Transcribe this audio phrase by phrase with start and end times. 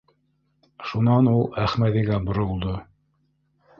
[0.91, 2.77] Шунан ул Әхмәҙигә боролдо: